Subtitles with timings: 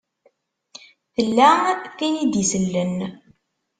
[1.13, 1.49] Tella
[1.97, 2.95] tin i d-isellen.